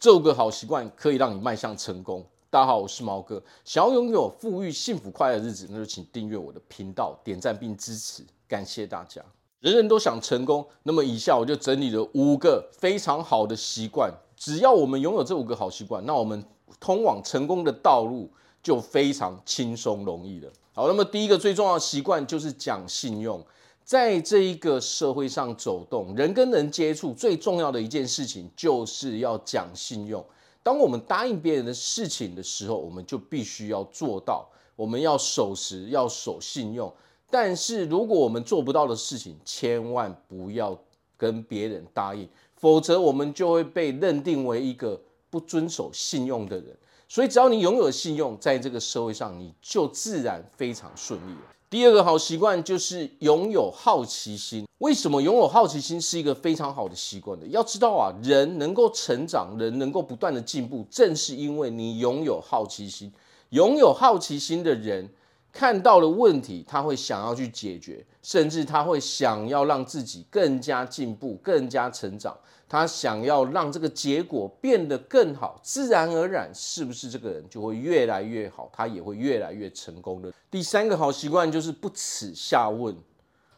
[0.00, 2.24] 这五个好习惯可以让你迈向成功。
[2.48, 3.40] 大家好，我是毛哥。
[3.66, 9.20] 想要拥有富裕、幸福、快乐的日子，那就请订阅我的频道，点赞并支持，感谢大家。
[9.60, 14.10] 人人都想成功，那么以下我就整理了五个非常好的习惯。
[14.34, 16.42] 只要我们拥有这五个好习惯，那我们
[16.80, 18.32] 通往成功的道路
[18.62, 20.50] 就非常轻松容易了。
[20.72, 23.44] 好，那么第一个最重要的习惯就是讲信用。
[23.90, 30.24] 在这一个社会上走动，人跟人接触最重要的一件事情就是要讲信用。
[30.62, 36.94] 当我们答应别人的事情的时候，我们就必须要做到，我们要守时，要守信用。
[37.28, 40.80] 但是如果我们做不到的事情，千万不要
[41.16, 45.00] 跟别人答应，否则我们就会被认定为一个
[45.30, 46.66] 不遵守信用的人。
[47.08, 51.34] 所以，只要你拥有信用，在这个社会上，你就自然非常顺利。
[51.70, 54.66] 第二个好习惯就是拥有好奇心。
[54.78, 57.46] 为什么拥有好奇心是一个非常好的习惯呢？
[57.46, 63.12] 要知道啊，人能够成长，人能够不断的进步，正是因为你拥有好奇心。
[63.50, 65.08] 拥有好奇心的人，
[65.52, 72.36] 看到了问题，他会想要去解决，甚至他会想要让自己更加进步、更加成长。
[72.68, 78.70] 他想要让这个结果变得更好，自然而然，是不是这个人就会越来越好？
[78.72, 80.32] 他也会越来越成功的。
[80.48, 82.96] 第三个好习惯就是不耻下问。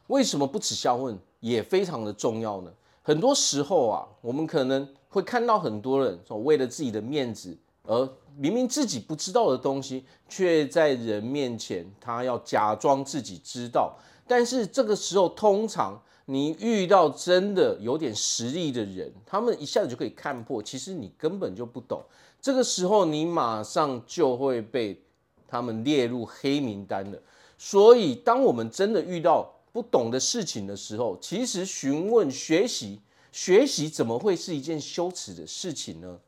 [0.06, 2.72] 为什么不耻下问也非常的重要呢？
[3.02, 13.96] 很多时候啊，我们可能会看到很多人说，为了自己的面子，而明明自己不知道的东西，却在人面前他要假装自己知道。
[14.26, 22.02] 但是这个时候，通常你遇到真的有点实力的人，他们一下子就可以看破，其实你根本就不懂。
[22.40, 25.02] 这个时候，你马上就会被
[25.46, 27.18] 他们列入黑名单了。
[27.58, 36.18] 所以，当我们真的遇到不懂的事情的时候，其实询问、学习、学习怎么会是一件羞耻的事情呢？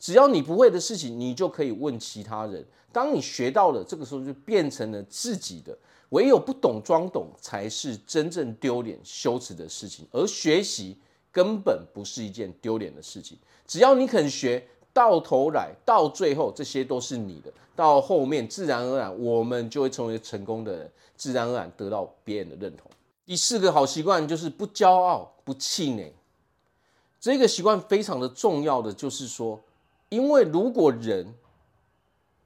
[0.00, 2.66] 只要你不会的事情，你就可以问其他人。
[2.90, 5.76] 当你学到了，这个时候就变成了自己的。
[6.08, 10.04] 唯有不懂装懂，才是真正丢脸羞耻的事情。
[10.10, 10.98] 而学习
[11.30, 13.38] 根本不是一件丢脸的事情。
[13.64, 17.52] 只要你肯学，到头来到最后，这些都是你的。
[17.76, 22.90] 到后面，自然而然，我们就会成为成功的人，自然而然得到别人的认同。
[23.24, 26.12] 第四个好习惯就是不骄傲、不气馁。
[27.20, 29.60] 这个习惯非常的重要的就是说，
[30.10, 31.34] 因为如果人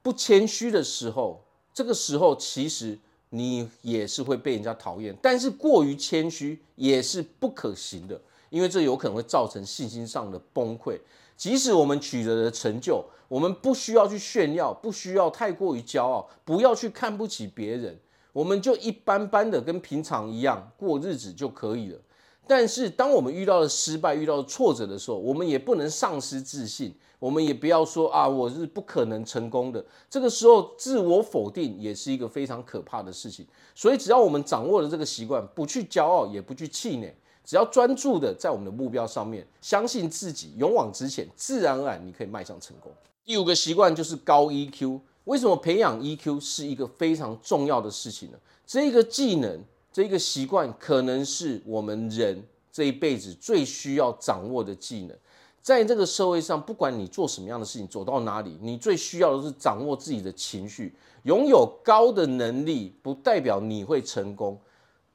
[0.01, 1.43] 不谦虚的时候，
[1.73, 2.97] 这个时候其实。
[3.29, 10.97] 你也是会被人家讨厌，但是过于谦虚也是不可行的，因为这有可能会造成信心上的崩溃。
[11.35, 17.99] 即使我们取得了成就，我们不需要去炫耀，不需要太过于骄傲，不要去看不起别人，
[18.31, 21.99] 我们就一般般的跟平常一样过日子就可以了。
[22.47, 29.83] 但是，当我们遇到了失败、遇到了挫折的时候，我们也不能丧失自信，我们也不要说啊，我是不可能成功的。
[30.09, 33.45] 这个时候，自我否定也是一个非常可怕的事情。
[33.73, 37.11] 所以，只要我们掌握了这个习惯，不去骄傲，也不去气馁，
[37.43, 42.91] 只要专注的在我们的目标上面，相信自己，勇往直前，自然而然你可以迈向成功。
[43.23, 44.99] 第五个习惯就是高 EQ。
[45.23, 48.37] 为什么培养 EQ 是一个非常重要的事情呢？
[48.67, 49.63] 这个技能。
[49.95, 55.17] 这个习惯可能是我们人这一辈子最需要掌握的技能。
[55.61, 60.93] 在这个社会上，不管你做什么样的事情，走到哪里，你最需要的是掌握自己的情绪。
[61.23, 64.59] 拥有高的能力不代表你会成功，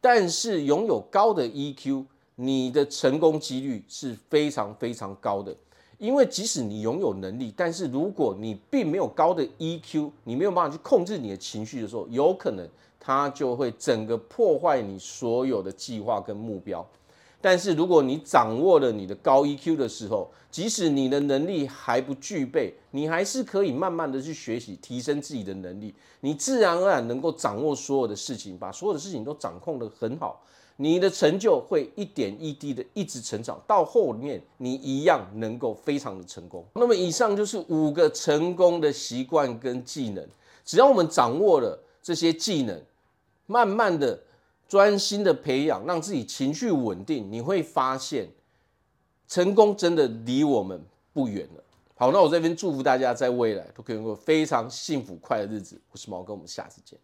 [0.00, 5.54] 但是拥有高的 EQ，你的成功几率是非常非常高的。
[6.00, 12.66] 因为即使你拥有能力，但是如果你并没有高的 EQ，你没有办法去控制你的情绪的时候，有可能。
[13.02, 16.86] 它就会整个破坏你所有的计划跟目标。
[17.40, 25.94] 但是如果你掌握了你的高 EQ 的时候，即使你的能力还不具备，你还是可以慢慢的去学习，提升自己的能力。
[26.20, 30.42] 你自然而然能够掌握所有的事情，把所有的事情都掌控得很好。
[30.82, 36.64] 你的成就会一点一滴的一直成长，到后面你一样能够非常的成功。
[36.74, 40.26] 那么以上就是五个成功的习惯跟技能，
[40.64, 42.82] 只要我们掌握了这些技能。
[43.44, 44.18] 慢慢的、
[44.68, 48.28] 专心的培养，让自己情绪稳定，你会发现，
[49.26, 50.80] 成功真的离我们
[51.12, 51.64] 不远了。
[51.96, 55.78] 好，那我这边祝福大家在未来都可以过非常幸福快乐的日子。
[55.90, 56.96] 我是毛哥，我们下次见。